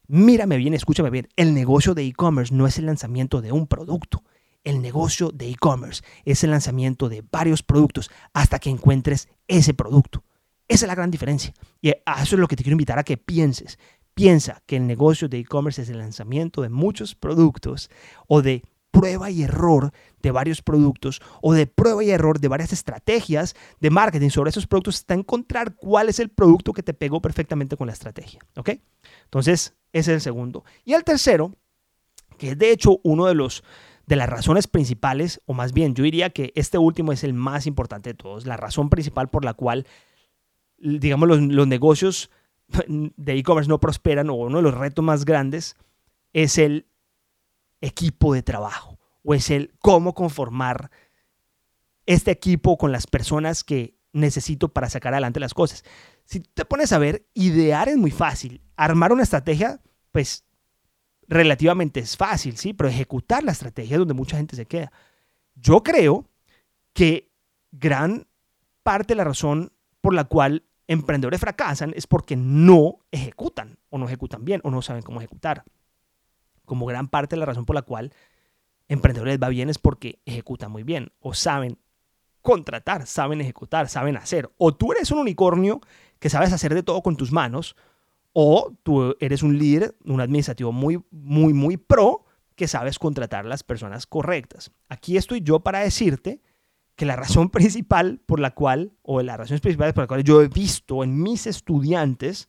Mírame 0.09 0.57
bien, 0.57 0.75
escúchame 0.75 1.11
bien. 1.11 1.29
El 1.37 1.55
negocio 1.55 1.95
de 1.95 2.05
e-commerce 2.05 2.53
no 2.53 2.67
es 2.67 2.79
el 2.79 2.87
lanzamiento 2.87 3.41
de 3.41 3.53
un 3.53 3.69
producto. 3.69 4.25
El 4.65 4.83
negocio 4.83 5.31
de 5.31 5.49
e-commerce 5.51 6.03
es 6.25 6.45
el 6.45 6.51
lanzamiento 6.51 7.09
de 7.09 7.25
varios 7.31 7.63
productos 7.63 8.11
hasta 8.33 8.59
que 8.59 8.71
encuentres 8.71 9.29
ese 9.49 9.75
producto. 9.75 10.23
Esa 10.69 10.85
es 10.85 10.89
la 10.89 10.95
gran 10.95 11.11
diferencia. 11.11 11.53
Y 11.81 11.91
eso 11.91 12.05
es 12.07 12.33
lo 12.33 12.47
que 12.47 12.57
te 12.57 12.63
quiero 12.63 12.75
invitar 12.75 12.99
a 12.99 13.05
que 13.05 13.17
pienses. 13.17 13.79
Piensa 14.15 14.63
que 14.67 14.77
el 14.77 14.87
negocio 14.87 15.29
de 15.29 15.39
e-commerce 15.39 15.83
es 15.83 15.89
el 15.89 15.99
lanzamiento 15.99 16.63
de 16.63 16.69
muchos 16.69 17.15
productos 17.15 17.91
o 18.29 18.43
de 18.43 18.63
prueba 18.91 19.31
y 19.31 19.43
error 19.43 19.93
de 20.23 20.31
varios 20.31 20.63
productos 20.63 21.21
o 21.41 21.55
de 21.55 21.67
prueba 21.67 22.05
y 22.05 22.11
error 22.11 22.41
de 22.41 22.49
varias 22.49 22.73
estrategias 22.73 23.55
de 23.81 23.91
marketing 23.91 24.31
sobre 24.31 24.51
esos 24.51 24.67
productos 24.67 24.97
hasta 24.97 25.15
encontrar 25.15 25.75
cuál 25.77 26.09
es 26.09 26.19
el 26.19 26.29
producto 26.29 26.73
que 26.73 26.83
te 26.83 26.95
pegó 26.95 27.21
perfectamente 27.23 27.77
con 27.77 27.87
la 27.87 27.93
estrategia. 27.93 28.41
¿Ok? 28.57 28.71
Entonces, 29.25 29.75
ese 29.93 30.13
es 30.13 30.17
el 30.17 30.21
segundo. 30.21 30.65
Y 30.85 30.95
el 30.95 31.05
tercero, 31.05 31.55
que 32.37 32.51
es 32.51 32.59
de 32.59 32.71
hecho 32.71 33.01
uno 33.03 33.27
de 33.27 33.35
los 33.35 33.65
de 34.11 34.17
las 34.17 34.29
razones 34.29 34.67
principales, 34.67 35.41
o 35.47 35.55
más 35.55 35.73
bien 35.73 35.95
yo 35.95 36.03
diría 36.03 36.31
que 36.31 36.53
este 36.57 36.79
último 36.79 37.13
es 37.13 37.23
el 37.23 37.33
más 37.33 37.69
importante 37.69 38.11
de 38.11 38.15
todos, 38.15 38.45
la 38.45 38.57
razón 38.57 38.91
principal 38.91 39.31
por 39.31 39.45
la 39.45 39.55
cual, 39.55 39.87
digamos, 40.79 41.29
los, 41.29 41.41
los 41.41 41.69
negocios 41.69 42.29
de 42.89 43.35
e-commerce 43.35 43.69
no 43.69 43.79
prosperan 43.79 44.29
o 44.29 44.35
uno 44.35 44.57
de 44.57 44.65
los 44.65 44.75
retos 44.75 45.05
más 45.05 45.25
grandes 45.25 45.77
es 46.33 46.59
el 46.59 46.89
equipo 47.81 48.35
de 48.35 48.43
trabajo 48.43 48.99
o 49.23 49.33
es 49.33 49.49
el 49.49 49.73
cómo 49.79 50.13
conformar 50.13 50.91
este 52.05 52.33
equipo 52.33 52.79
con 52.79 52.91
las 52.91 53.07
personas 53.07 53.63
que 53.63 53.95
necesito 54.13 54.71
para 54.71 54.91
sacar 54.91 55.15
adelante 55.15 55.39
las 55.39 55.55
cosas. 55.55 55.85
Si 56.25 56.41
te 56.41 56.65
pones 56.65 56.91
a 56.91 56.99
ver, 56.99 57.29
idear 57.33 57.89
es 57.89 57.97
muy 57.97 58.11
fácil. 58.11 58.61
Armar 58.75 59.13
una 59.13 59.23
estrategia, 59.23 59.81
pues 60.11 60.45
relativamente 61.31 62.01
es 62.01 62.17
fácil, 62.17 62.57
¿sí? 62.57 62.75
Pero 62.75 62.89
ejecutar 62.89 63.45
la 63.45 63.53
estrategia 63.53 63.95
es 63.95 63.99
donde 64.01 64.15
mucha 64.15 64.37
gente 64.37 64.57
se 64.57 64.67
queda. 64.67 64.93
Yo 65.55 65.83
creo 65.83 66.27
que 66.93 67.31
gran 67.71 68.27
parte 68.83 69.13
de 69.13 69.17
la 69.17 69.25
razón 69.25 69.73
por 70.01 70.13
la 70.13 70.25
cual 70.25 70.65
emprendedores 70.89 71.41
fracasan 71.41 71.93
es 71.95 72.09
porque 72.09 72.35
no 72.35 72.99
ejecutan 73.13 73.79
o 73.91 73.99
no 73.99 74.07
ejecutan 74.07 74.45
bien 74.45 74.61
o 74.65 74.73
no 74.73 74.83
saben 74.83 75.03
cómo 75.03 75.21
ejecutar. 75.21 75.63
Como 76.65 76.85
gran 76.85 77.09
parte 77.09 77.37
de 77.37 77.41
la 77.41 77.47
razón 77.47 77.65
por 77.65 77.77
la 77.77 77.83
cual 77.83 78.13
emprendedores 78.89 79.39
va 79.41 79.49
bien 79.49 79.71
es 79.71 79.79
porque 79.79 80.19
ejecutan 80.27 80.73
muy 80.73 80.83
bien 80.83 81.13
o 81.21 81.33
saben 81.33 81.79
contratar, 82.43 83.07
saben 83.07 83.41
ejecutar, 83.41 83.89
saben 83.89 84.17
hacer. 84.17 84.51
O 84.59 84.75
tú 84.75 84.91
eres 84.91 85.13
un 85.13 85.21
unicornio 85.21 85.81
que 86.19 86.29
sabes 86.29 86.53
hacer 86.53 86.75
de 86.75 86.83
todo 86.83 87.03
con 87.03 87.17
tus 87.17 87.31
manos, 87.31 87.77
o 88.33 88.73
tú 88.83 89.17
eres 89.21 89.43
un 89.43 89.59
líder, 89.59 89.97
un 90.05 90.21
administrativo 90.21 90.73
muy, 90.73 91.03
muy, 91.11 91.53
muy 91.53 91.77
pro 91.77 92.25
que 92.55 92.69
sabes 92.69 92.99
contratar 92.99 93.47
las 93.47 93.63
personas 93.63 94.07
correctas. 94.07 94.71
Aquí 94.89 95.17
estoy 95.17 95.41
yo 95.41 95.61
para 95.61 95.81
decirte 95.81 96.43
que 96.95 97.07
la 97.07 97.17
razón 97.17 97.51
principal 97.51 98.21
por 98.27 98.41
la 98.41 98.51
cual, 98.53 98.93
o 99.03 99.23
las 99.23 99.39
razones 99.39 99.61
principales 99.61 99.95
por 99.95 100.03
las 100.03 100.09
cuales 100.09 100.25
yo 100.25 100.43
he 100.43 100.49
visto 100.49 101.03
en 101.03 101.21
mis 101.21 101.47
estudiantes, 101.47 102.49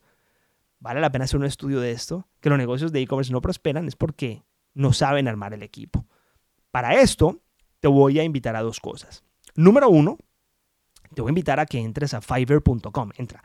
vale 0.80 1.00
la 1.00 1.12
pena 1.12 1.26
hacer 1.26 1.40
un 1.40 1.46
estudio 1.46 1.80
de 1.80 1.92
esto, 1.92 2.28
que 2.42 2.50
los 2.50 2.58
negocios 2.58 2.92
de 2.92 3.02
e-commerce 3.02 3.32
no 3.32 3.42
prosperan, 3.42 3.88
es 3.88 3.96
porque 3.96 4.44
no 4.74 4.94
saben 4.94 5.28
armar 5.28 5.54
el 5.54 5.64
equipo. 5.64 6.06
Para 6.72 7.00
esto, 7.00 7.42
te 7.80 7.88
voy 7.88 8.20
a 8.20 8.24
invitar 8.24 8.56
a 8.56 8.62
dos 8.62 8.80
cosas. 8.80 9.24
Número 9.56 9.90
uno, 9.90 10.18
te 11.14 11.22
voy 11.22 11.30
a 11.30 11.32
invitar 11.32 11.60
a 11.60 11.66
que 11.66 11.80
entres 11.80 12.14
a 12.14 12.22
fiverr.com. 12.22 13.12
Entra 13.18 13.44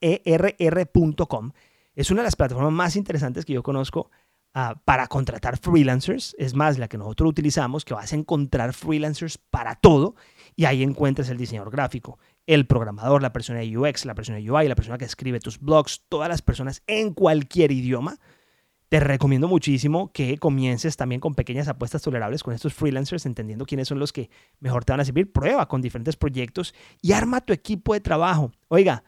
E-R-R.com. 0.00 1.52
Es 1.94 2.10
una 2.10 2.20
de 2.22 2.26
las 2.26 2.36
plataformas 2.36 2.72
más 2.72 2.96
interesantes 2.96 3.44
que 3.44 3.52
yo 3.54 3.62
conozco 3.62 4.10
uh, 4.54 4.78
para 4.84 5.06
contratar 5.08 5.58
freelancers. 5.58 6.34
Es 6.38 6.54
más, 6.54 6.78
la 6.78 6.88
que 6.88 6.98
nosotros 6.98 7.30
utilizamos, 7.30 7.84
que 7.84 7.94
vas 7.94 8.12
a 8.12 8.16
encontrar 8.16 8.72
freelancers 8.72 9.38
para 9.38 9.74
todo. 9.74 10.14
Y 10.54 10.64
ahí 10.64 10.82
encuentras 10.82 11.28
el 11.28 11.38
diseñador 11.38 11.70
gráfico, 11.70 12.18
el 12.46 12.66
programador, 12.66 13.22
la 13.22 13.32
persona 13.32 13.60
de 13.60 13.76
UX, 13.76 14.04
la 14.04 14.14
persona 14.14 14.38
de 14.38 14.50
UI, 14.50 14.68
la 14.68 14.74
persona 14.74 14.98
que 14.98 15.04
escribe 15.04 15.40
tus 15.40 15.58
blogs, 15.58 16.04
todas 16.08 16.28
las 16.28 16.42
personas 16.42 16.82
en 16.86 17.14
cualquier 17.14 17.72
idioma 17.72 18.18
te 18.88 19.00
recomiendo 19.00 19.48
muchísimo 19.48 20.12
que 20.12 20.38
comiences 20.38 20.96
también 20.96 21.20
con 21.20 21.34
pequeñas 21.34 21.68
apuestas 21.68 22.00
tolerables 22.00 22.42
con 22.42 22.54
estos 22.54 22.72
freelancers, 22.72 23.26
entendiendo 23.26 23.66
quiénes 23.66 23.88
son 23.88 23.98
los 23.98 24.12
que 24.12 24.30
mejor 24.60 24.84
te 24.84 24.92
van 24.92 25.00
a 25.00 25.04
servir. 25.04 25.30
Prueba 25.30 25.68
con 25.68 25.82
diferentes 25.82 26.16
proyectos 26.16 26.74
y 27.02 27.12
arma 27.12 27.42
tu 27.42 27.52
equipo 27.52 27.92
de 27.92 28.00
trabajo. 28.00 28.50
Oiga, 28.68 29.04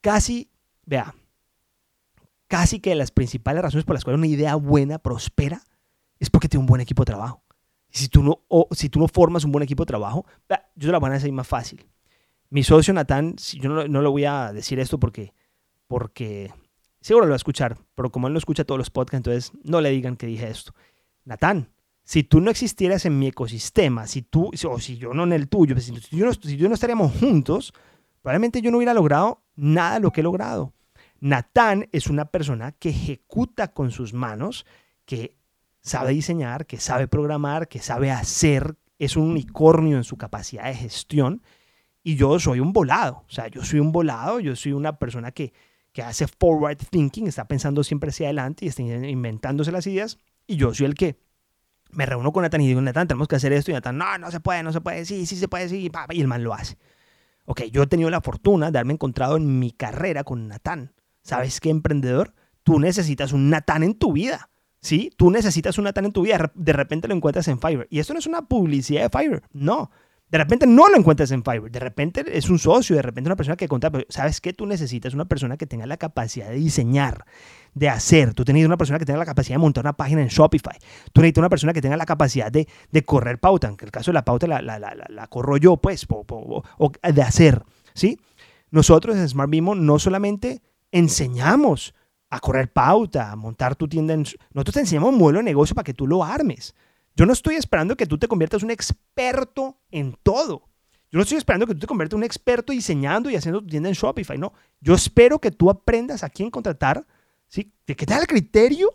casi, 0.00 0.50
vea, 0.86 1.14
casi 2.48 2.80
que 2.80 2.94
las 2.94 3.10
principales 3.10 3.62
razones 3.62 3.84
por 3.84 3.94
las 3.94 4.04
cuales 4.04 4.18
una 4.18 4.28
idea 4.28 4.54
buena 4.54 4.98
prospera 4.98 5.62
es 6.18 6.30
porque 6.30 6.48
tiene 6.48 6.62
un 6.62 6.66
buen 6.66 6.80
equipo 6.80 7.02
de 7.02 7.06
trabajo. 7.06 7.42
Si 7.90 8.08
tú 8.08 8.22
no, 8.22 8.40
si 8.70 8.88
tú 8.88 8.98
no 8.98 9.08
formas 9.08 9.44
un 9.44 9.52
buen 9.52 9.62
equipo 9.62 9.82
de 9.82 9.88
trabajo, 9.88 10.24
yo 10.48 10.88
te 10.88 10.92
la 10.92 10.98
voy 10.98 11.10
a 11.10 11.14
decir 11.14 11.32
más 11.32 11.46
fácil. 11.46 11.86
Mi 12.48 12.62
socio 12.62 12.94
Natán, 12.94 13.36
yo 13.36 13.68
no, 13.68 13.86
no 13.86 14.00
le 14.00 14.08
voy 14.08 14.24
a 14.24 14.52
decir 14.54 14.80
esto 14.80 14.98
porque, 14.98 15.34
porque 15.86 16.50
Seguro 17.02 17.26
lo 17.26 17.30
va 17.30 17.34
a 17.34 17.36
escuchar, 17.36 17.76
pero 17.96 18.10
como 18.10 18.28
él 18.28 18.32
no 18.32 18.38
escucha 18.38 18.64
todos 18.64 18.78
los 18.78 18.90
podcasts, 18.90 19.16
entonces 19.16 19.52
no 19.64 19.80
le 19.80 19.90
digan 19.90 20.16
que 20.16 20.26
dije 20.26 20.48
esto. 20.48 20.72
Natán, 21.24 21.68
si 22.04 22.22
tú 22.22 22.40
no 22.40 22.50
existieras 22.50 23.04
en 23.06 23.18
mi 23.18 23.26
ecosistema, 23.26 24.06
si 24.06 24.22
tú, 24.22 24.50
o 24.68 24.78
si 24.78 24.96
yo 24.96 25.12
no 25.12 25.24
en 25.24 25.32
el 25.32 25.48
tuyo, 25.48 25.78
si, 25.80 25.92
yo 25.92 26.24
no, 26.24 26.32
si 26.32 26.56
yo 26.56 26.68
no 26.68 26.74
estaríamos 26.74 27.12
juntos, 27.18 27.74
probablemente 28.22 28.62
yo 28.62 28.70
no 28.70 28.76
hubiera 28.76 28.94
logrado 28.94 29.42
nada 29.56 29.94
de 29.94 30.00
lo 30.00 30.12
que 30.12 30.20
he 30.20 30.24
logrado. 30.24 30.72
Natán 31.20 31.88
es 31.92 32.06
una 32.06 32.26
persona 32.26 32.72
que 32.72 32.90
ejecuta 32.90 33.72
con 33.72 33.90
sus 33.90 34.14
manos, 34.14 34.64
que 35.04 35.36
sabe 35.80 36.12
diseñar, 36.12 36.66
que 36.66 36.78
sabe 36.78 37.08
programar, 37.08 37.66
que 37.66 37.80
sabe 37.80 38.12
hacer, 38.12 38.76
es 38.98 39.16
un 39.16 39.30
unicornio 39.30 39.96
en 39.96 40.04
su 40.04 40.16
capacidad 40.16 40.64
de 40.64 40.74
gestión. 40.74 41.42
Y 42.04 42.16
yo 42.16 42.38
soy 42.38 42.60
un 42.60 42.72
volado, 42.72 43.24
o 43.28 43.30
sea, 43.30 43.48
yo 43.48 43.64
soy 43.64 43.80
un 43.80 43.92
volado, 43.92 44.40
yo 44.40 44.54
soy 44.56 44.72
una 44.72 44.98
persona 44.98 45.32
que, 45.32 45.52
que 45.92 46.02
hace 46.02 46.26
forward 46.26 46.78
thinking, 46.90 47.26
está 47.26 47.46
pensando 47.46 47.84
siempre 47.84 48.10
hacia 48.10 48.26
adelante 48.26 48.64
y 48.64 48.68
está 48.68 48.82
inventándose 48.82 49.72
las 49.72 49.86
ideas. 49.86 50.18
Y 50.46 50.56
yo 50.56 50.72
soy 50.74 50.86
el 50.86 50.94
que 50.94 51.18
me 51.90 52.06
reúno 52.06 52.32
con 52.32 52.42
Nathan 52.42 52.62
y 52.62 52.68
digo, 52.68 52.80
Nathan, 52.80 53.06
tenemos 53.06 53.28
que 53.28 53.36
hacer 53.36 53.52
esto. 53.52 53.70
Y 53.70 53.74
Nathan, 53.74 53.98
no, 53.98 54.18
no 54.18 54.30
se 54.30 54.40
puede, 54.40 54.62
no 54.62 54.72
se 54.72 54.80
puede, 54.80 55.04
sí, 55.04 55.26
sí 55.26 55.36
se 55.36 55.48
puede, 55.48 55.68
sí. 55.68 55.90
Y 56.10 56.20
el 56.20 56.28
man 56.28 56.42
lo 56.42 56.54
hace. 56.54 56.78
Ok, 57.44 57.64
yo 57.70 57.82
he 57.82 57.86
tenido 57.86 58.08
la 58.10 58.20
fortuna 58.20 58.70
de 58.70 58.78
haberme 58.78 58.94
encontrado 58.94 59.36
en 59.36 59.58
mi 59.58 59.72
carrera 59.72 60.24
con 60.24 60.48
Nathan. 60.48 60.92
¿Sabes 61.22 61.60
qué, 61.60 61.70
emprendedor? 61.70 62.34
Tú 62.62 62.78
necesitas 62.78 63.32
un 63.32 63.50
Nathan 63.50 63.82
en 63.82 63.94
tu 63.94 64.12
vida. 64.12 64.48
¿Sí? 64.80 65.12
Tú 65.16 65.30
necesitas 65.30 65.78
un 65.78 65.84
Nathan 65.84 66.06
en 66.06 66.12
tu 66.12 66.22
vida. 66.22 66.50
De 66.54 66.72
repente 66.72 67.06
lo 67.06 67.14
encuentras 67.14 67.46
en 67.48 67.60
Fiverr. 67.60 67.86
Y 67.88 68.00
esto 68.00 68.14
no 68.14 68.18
es 68.18 68.26
una 68.26 68.42
publicidad 68.42 69.08
de 69.08 69.16
Fiverr. 69.16 69.42
No. 69.52 69.90
De 70.32 70.38
repente 70.38 70.66
no 70.66 70.88
lo 70.88 70.96
encuentras 70.96 71.30
en 71.30 71.44
Fiverr, 71.44 71.70
de 71.70 71.78
repente 71.78 72.24
es 72.26 72.48
un 72.48 72.58
socio, 72.58 72.96
de 72.96 73.02
repente 73.02 73.28
una 73.28 73.36
persona 73.36 73.54
que 73.54 73.68
contrata, 73.68 74.00
¿sabes 74.08 74.40
qué? 74.40 74.54
Tú 74.54 74.64
necesitas 74.64 75.12
una 75.12 75.26
persona 75.26 75.58
que 75.58 75.66
tenga 75.66 75.84
la 75.84 75.98
capacidad 75.98 76.48
de 76.48 76.56
diseñar, 76.56 77.26
de 77.74 77.90
hacer. 77.90 78.32
Tú 78.32 78.42
necesitas 78.42 78.66
una 78.66 78.78
persona 78.78 78.98
que 78.98 79.04
tenga 79.04 79.18
la 79.18 79.26
capacidad 79.26 79.56
de 79.56 79.58
montar 79.58 79.84
una 79.84 79.92
página 79.92 80.22
en 80.22 80.28
Shopify. 80.28 80.78
Tú 81.12 81.20
necesitas 81.20 81.42
una 81.42 81.50
persona 81.50 81.74
que 81.74 81.82
tenga 81.82 81.98
la 81.98 82.06
capacidad 82.06 82.50
de, 82.50 82.66
de 82.90 83.04
correr 83.04 83.40
pauta. 83.40 83.68
En 83.68 83.76
el 83.78 83.90
caso 83.90 84.10
de 84.10 84.14
la 84.14 84.24
pauta 84.24 84.46
la, 84.46 84.62
la, 84.62 84.78
la, 84.78 84.94
la 85.06 85.26
corro 85.26 85.58
yo, 85.58 85.76
pues, 85.76 86.06
o, 86.08 86.62
o, 86.78 86.92
de 87.12 87.22
hacer, 87.22 87.62
¿sí? 87.92 88.18
Nosotros 88.70 89.16
en 89.16 89.28
Smart 89.28 89.50
Bimo 89.50 89.74
no 89.74 89.98
solamente 89.98 90.62
enseñamos 90.92 91.94
a 92.30 92.40
correr 92.40 92.72
pauta, 92.72 93.32
a 93.32 93.36
montar 93.36 93.76
tu 93.76 93.86
tienda 93.86 94.14
en... 94.14 94.24
Nosotros 94.54 94.72
te 94.72 94.80
enseñamos 94.80 95.12
un 95.12 95.18
modelo 95.18 95.40
de 95.40 95.44
negocio 95.44 95.74
para 95.74 95.84
que 95.84 95.92
tú 95.92 96.06
lo 96.06 96.24
armes. 96.24 96.74
Yo 97.14 97.26
no 97.26 97.32
estoy 97.32 97.56
esperando 97.56 97.96
que 97.96 98.06
tú 98.06 98.18
te 98.18 98.28
conviertas 98.28 98.62
en 98.62 98.66
un 98.66 98.70
experto 98.70 99.80
en 99.90 100.16
todo. 100.22 100.68
Yo 101.10 101.18
no 101.18 101.22
estoy 101.22 101.36
esperando 101.36 101.66
que 101.66 101.74
tú 101.74 101.80
te 101.80 101.86
conviertas 101.86 102.14
en 102.14 102.20
un 102.20 102.24
experto 102.24 102.72
diseñando 102.72 103.28
y 103.28 103.36
haciendo 103.36 103.60
tu 103.60 103.66
tienda 103.66 103.88
en 103.90 103.94
Shopify. 103.94 104.38
No, 104.38 104.54
yo 104.80 104.94
espero 104.94 105.38
que 105.38 105.50
tú 105.50 105.68
aprendas 105.68 106.24
a 106.24 106.30
quién 106.30 106.50
contratar, 106.50 107.06
¿sí? 107.48 107.72
¿De 107.86 107.94
qué 107.94 108.06
da 108.06 108.18
el 108.18 108.26
criterio? 108.26 108.88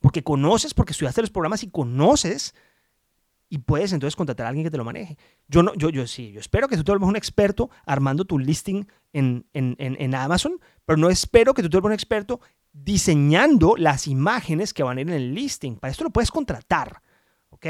Porque 0.00 0.22
conoces, 0.22 0.74
porque 0.74 0.92
estudiaste 0.92 1.22
los 1.22 1.30
programas 1.30 1.62
y 1.62 1.70
conoces 1.70 2.54
y 3.48 3.58
puedes 3.58 3.92
entonces 3.92 4.16
contratar 4.16 4.46
a 4.46 4.48
alguien 4.50 4.64
que 4.64 4.70
te 4.70 4.76
lo 4.76 4.84
maneje. 4.84 5.16
Yo 5.48 5.62
no, 5.62 5.74
yo, 5.74 5.88
yo 5.88 6.06
sí, 6.06 6.32
yo 6.32 6.40
espero 6.40 6.68
que 6.68 6.76
tú 6.76 6.84
te 6.84 6.92
vuelvas 6.92 7.08
un 7.08 7.16
experto 7.16 7.70
armando 7.86 8.24
tu 8.24 8.38
listing 8.38 8.86
en, 9.12 9.46
en, 9.54 9.76
en, 9.78 10.14
Amazon, 10.14 10.60
pero 10.84 10.98
no 10.98 11.08
espero 11.08 11.54
que 11.54 11.62
tú 11.62 11.70
te 11.70 11.78
vuelvas 11.78 11.90
un 11.90 11.94
experto 11.94 12.40
diseñando 12.84 13.76
las 13.76 14.06
imágenes 14.06 14.72
que 14.72 14.82
van 14.82 14.98
a 14.98 15.00
ir 15.00 15.08
en 15.08 15.14
el 15.14 15.34
listing. 15.34 15.76
Para 15.76 15.90
esto 15.90 16.04
lo 16.04 16.10
puedes 16.10 16.30
contratar, 16.30 17.02
¿ok? 17.50 17.66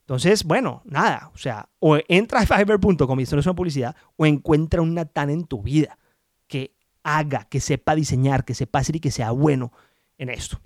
Entonces, 0.00 0.44
bueno, 0.44 0.82
nada, 0.86 1.30
o 1.34 1.38
sea, 1.38 1.68
o 1.80 1.98
entra 2.08 2.40
a 2.40 2.46
fiverr.com 2.46 3.20
y 3.20 3.22
esto 3.22 3.36
no 3.36 3.40
es 3.40 3.46
una 3.46 3.54
publicidad, 3.54 3.94
o 4.16 4.24
encuentra 4.24 4.80
un 4.80 4.94
Natán 4.94 5.28
en 5.28 5.44
tu 5.44 5.62
vida 5.62 5.98
que 6.46 6.74
haga, 7.02 7.44
que 7.44 7.60
sepa 7.60 7.94
diseñar, 7.94 8.44
que 8.44 8.54
sepa 8.54 8.78
hacer 8.78 8.96
y 8.96 9.00
que 9.00 9.10
sea 9.10 9.32
bueno 9.32 9.70
en 10.16 10.30
esto. 10.30 10.60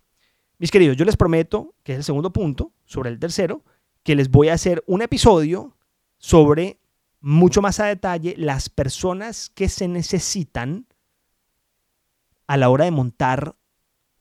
Mis 0.59 0.71
queridos, 0.71 0.97
yo 0.97 1.05
les 1.05 1.17
prometo, 1.17 1.75
que 1.83 1.93
es 1.93 1.99
el 1.99 2.05
segundo 2.05 2.33
punto, 2.33 2.73
sobre 2.85 3.11
el 3.11 3.19
tercero, 3.19 3.65
que 4.05 4.15
les 4.15 4.31
voy 4.31 4.49
a 4.49 4.55
hacer 4.55 4.85
un 4.87 5.03
episodio 5.03 5.77
sobre 6.19 6.79
mucho 7.21 7.62
más 7.62 7.81
a 7.81 7.87
detalle 7.87 8.35
las 8.39 8.69
personas 8.69 9.51
que 9.51 9.69
se 9.69 9.89
necesitan 9.89 10.87
a 12.47 12.57
la 12.57 12.69
hora 12.69 12.85
de 12.85 12.91
montar 12.93 13.57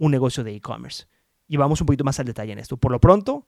un 0.02 0.12
negocio 0.12 0.44
de 0.44 0.56
e-commerce. 0.56 1.06
Y 1.48 1.58
vamos 1.58 1.80
un 1.80 1.86
poquito 1.86 2.04
más 2.04 2.20
al 2.20 2.26
detalle 2.26 2.52
en 2.52 2.58
esto. 2.58 2.76
Por 2.76 2.92
lo 2.92 3.00
pronto, 3.00 3.46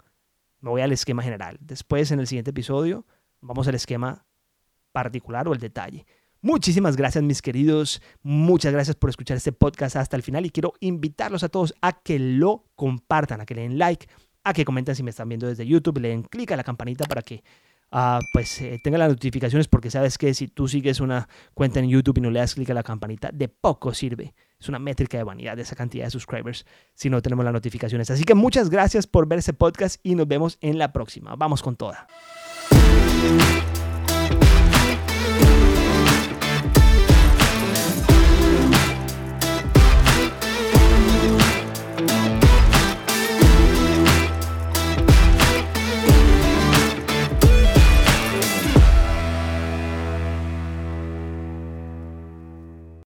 me 0.60 0.69
voy 0.69 0.81
al 0.81 0.91
esquema 0.91 1.24
general. 1.24 1.57
Después, 1.60 2.12
en 2.12 2.19
el 2.19 2.27
siguiente 2.27 2.51
episodio, 2.51 3.07
vamos 3.41 3.67
al 3.67 3.74
esquema 3.74 4.27
particular 4.91 5.48
o 5.48 5.53
el 5.53 5.60
detalle. 5.60 6.05
Muchísimas 6.41 6.95
gracias, 6.95 7.24
mis 7.24 7.41
queridos. 7.41 8.03
Muchas 8.22 8.72
gracias 8.72 8.95
por 8.95 9.10
escuchar 9.10 9.36
este 9.36 9.51
podcast 9.51 9.95
hasta 9.95 10.15
el 10.15 10.22
final 10.22 10.45
y 10.45 10.51
quiero 10.51 10.74
invitarlos 10.79 11.41
a 11.43 11.50
todos 11.50 11.74
a 11.81 11.93
que 12.03 12.19
lo 12.19 12.65
compartan, 12.75 13.41
a 13.41 13.48
que 13.48 13.55
le 13.55 13.62
den 13.62 13.79
like, 13.79 14.07
a 14.43 14.53
que 14.53 14.63
comenten 14.63 14.95
si 14.95 15.01
me 15.01 15.10
están 15.10 15.29
viendo 15.29 15.48
desde 15.48 15.65
YouTube, 15.65 16.01
le 16.01 16.10
den 16.10 16.22
clic 16.22 16.51
a 16.51 16.55
la 16.55 16.63
campanita 16.63 17.05
para 17.05 17.24
que 17.24 17.43
pues 18.31 18.59
eh, 18.62 18.79
tengan 18.83 19.00
las 19.00 19.09
notificaciones 19.09 19.67
porque 19.67 19.91
sabes 19.91 20.17
que 20.17 20.33
si 20.33 20.47
tú 20.47 20.67
sigues 20.67 21.00
una 21.00 21.27
cuenta 21.53 21.79
en 21.79 21.89
YouTube 21.89 22.17
y 22.17 22.21
no 22.21 22.31
le 22.31 22.39
das 22.39 22.55
clic 22.55 22.69
a 22.71 22.73
la 22.73 22.83
campanita, 22.83 23.29
de 23.31 23.47
poco 23.47 23.93
sirve. 23.93 24.33
Es 24.59 24.67
una 24.69 24.79
métrica 24.79 25.17
de 25.17 25.23
vanidad 25.23 25.55
de 25.55 25.62
esa 25.62 25.75
cantidad 25.75 26.05
de 26.05 26.12
subscribers 26.12 26.65
si 26.93 27.09
no 27.09 27.21
tenemos 27.21 27.45
las 27.45 27.53
notificaciones. 27.53 28.09
Así 28.09 28.23
que 28.23 28.33
muchas 28.33 28.69
gracias 28.69 29.05
por 29.05 29.27
ver 29.27 29.39
este 29.39 29.53
podcast 29.53 30.00
y 30.03 30.15
nos 30.15 30.27
vemos 30.27 30.57
en 30.62 30.79
la 30.79 30.91
próxima. 30.91 31.35
Vamos 31.35 31.62
con 31.62 31.75
toda. 31.75 32.07